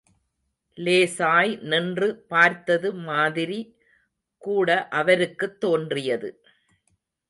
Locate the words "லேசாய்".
0.77-1.59